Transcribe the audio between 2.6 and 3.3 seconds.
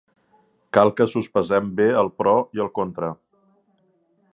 el contra.